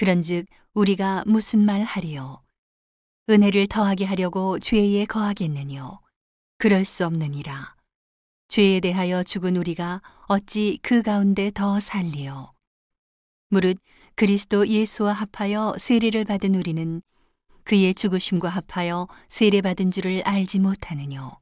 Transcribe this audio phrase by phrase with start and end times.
[0.00, 2.42] 그런즉 우리가 무슨 말 하리요?
[3.28, 6.00] 은혜를 더하게 하려고 죄에 거하겠느뇨?
[6.56, 7.76] 그럴 수 없느니라.
[8.48, 12.54] 죄에 대하여 죽은 우리가 어찌 그 가운데 더 살리요?
[13.50, 13.78] 무릇
[14.14, 17.02] 그리스도 예수와 합하여 세례를 받은 우리는
[17.64, 21.38] 그의 죽으심과 합하여 세례받은 줄을 알지 못하느뇨?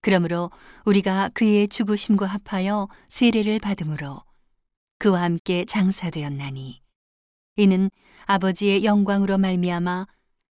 [0.00, 0.50] 그러므로
[0.86, 4.22] 우리가 그의 죽으심과 합하여 세례를 받음으로
[4.98, 6.80] 그와 함께 장사되었나니
[7.56, 7.90] 이는
[8.24, 10.06] 아버지의 영광으로 말미암아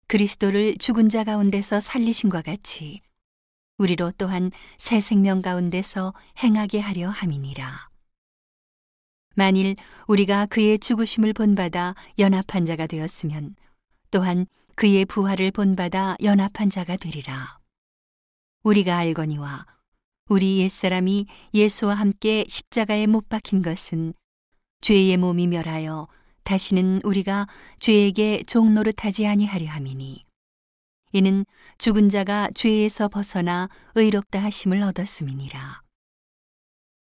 [0.07, 3.01] 그리스도를 죽은 자 가운데서 살리심과 같이
[3.79, 7.89] 우리로 또한 새 생명 가운데서 행하게 하려 함이니라.
[9.35, 13.55] 만일 우리가 그의 죽으심을 본받아 연합한 자가 되었으면
[14.11, 17.59] 또한 그의 부활을 본받아 연합한 자가 되리라.
[18.63, 19.65] 우리가 알거니와
[20.29, 24.13] 우리 옛사람이 예수와 함께 십자가에 못 박힌 것은
[24.83, 26.09] 죄의 몸이 멸하여
[26.45, 27.47] 다시는 우리가
[27.79, 30.25] 죄에게 종노릇하지 아니하려 함이니
[31.13, 31.45] 이는
[31.79, 35.83] 죽은 자가 죄에서 벗어나 의롭다 하심을 얻었음이니라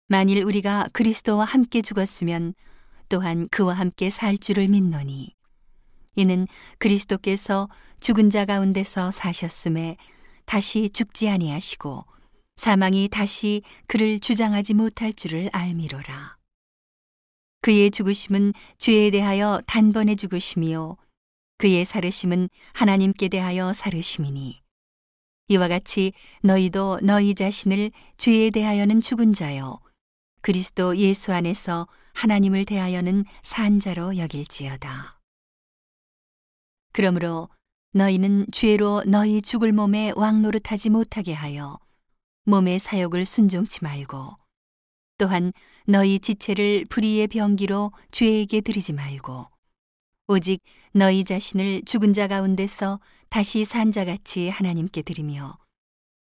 [0.08, 2.54] 만일 우리가 그리스도와 함께 죽었으면
[3.08, 5.34] 또한 그와 함께 살 줄을 믿노니
[6.16, 6.46] 이는
[6.78, 7.68] 그리스도께서
[8.00, 9.96] 죽은 자 가운데서 사셨음에
[10.44, 12.04] 다시 죽지 아니하시고
[12.56, 16.35] 사망이 다시 그를 주장하지 못할 줄을 알미로라.
[17.66, 20.96] 그의 죽으심은 죄에 대하여 단번에 죽으심이요.
[21.58, 24.62] 그의 살으심은 하나님께 대하여 살으심이니.
[25.48, 26.12] 이와 같이
[26.44, 29.80] 너희도 너희 자신을 죄에 대하여는 죽은 자요.
[30.42, 35.18] 그리스도 예수 안에서 하나님을 대하여는 산 자로 여길지어다.
[36.92, 37.48] 그러므로
[37.94, 41.80] 너희는 죄로 너희 죽을 몸에 왕노릇하지 못하게 하여
[42.44, 44.36] 몸의 사욕을 순종치 말고
[45.18, 45.52] 또한
[45.86, 49.46] 너희 지체를 불의의 병기로 죄에게 드리지 말고
[50.28, 55.56] 오직 너희 자신을 죽은 자 가운데서 다시 산 자같이 하나님께 드리며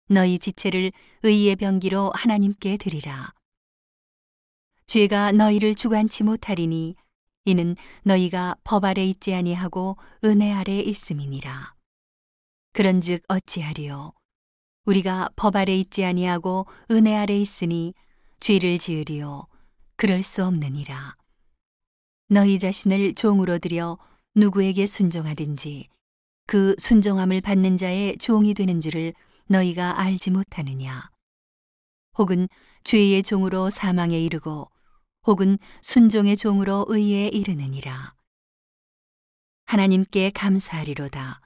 [0.08, 3.32] 너희 지체를 의의 병기로 하나님께 드리라.
[4.86, 6.94] 죄가 너희를 주관치 못하리니
[7.46, 11.74] 이는 너희가 법 아래 있지 아니하고 은혜 아래 있음이니라.
[12.74, 14.12] 그런즉 어찌하리요?
[14.84, 17.94] 우리가 법 아래 있지 아니하고 은혜 아래 있으니
[18.44, 19.46] 죄를 지으리요.
[19.96, 21.16] 그럴 수 없느니라.
[22.28, 23.96] 너희 자신을 종으로 들여
[24.34, 25.88] 누구에게 순종하든지
[26.46, 29.14] 그 순종함을 받는 자의 종이 되는 줄을
[29.46, 31.10] 너희가 알지 못하느냐.
[32.18, 32.46] 혹은
[32.84, 34.70] 죄의 종으로 사망에 이르고
[35.26, 38.12] 혹은 순종의 종으로 의에 이르느니라.
[39.64, 41.40] 하나님께 감사하리로다.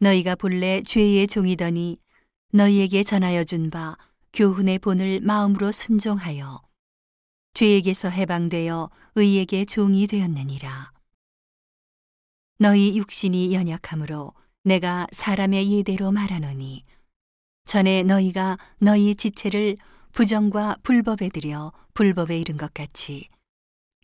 [0.00, 1.98] 너희가 본래 죄의 종이더니
[2.54, 3.98] 너희에게 전하여 준 바
[4.36, 6.60] 교훈의 본을 마음으로 순종하여
[7.54, 10.92] 죄에게서 해방되어 의에게 종이 되었느니라.
[12.58, 16.84] 너희 육신이 연약함으로 내가 사람의 예대로 말하노니
[17.64, 19.78] 전에 너희가 너희 지체를
[20.12, 23.30] 부정과 불법에 들여 불법에 이른 것 같이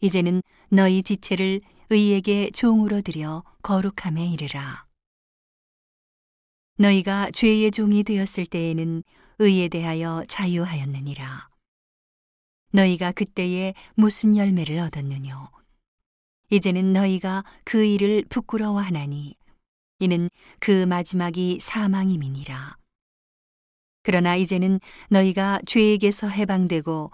[0.00, 0.40] 이제는
[0.70, 1.60] 너희 지체를
[1.90, 4.91] 의에게 종으로 들여 거룩함에 이르라.
[6.76, 9.02] 너희가 죄의 종이 되었을 때에는
[9.38, 11.48] 의에 대하여 자유하였느니라.
[12.72, 15.50] 너희가 그때에 무슨 열매를 얻었느뇨?
[16.50, 19.34] 이제는 너희가 그 일을 부끄러워하나니
[19.98, 22.76] 이는 그 마지막이 사망임이니라.
[24.02, 27.12] 그러나 이제는 너희가 죄에게서 해방되고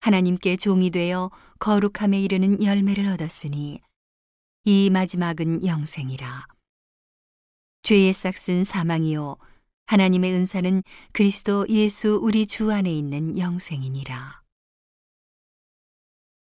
[0.00, 3.80] 하나님께 종이 되어 거룩함에 이르는 열매를 얻었으니
[4.64, 6.57] 이 마지막은 영생이라.
[7.82, 9.36] 죄의 싹슨 사망이요
[9.86, 14.37] 하나님의 은사는 그리스도 예수 우리 주 안에 있는 영생이니라.